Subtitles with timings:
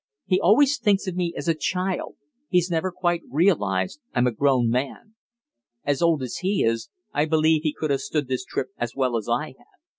[0.25, 2.15] He always thinks of me as a child;
[2.49, 5.13] he's never quite realised I'm a grown man.
[5.83, 9.15] As old as he is, I believe he could have stood this trip as well
[9.15, 9.57] as I have.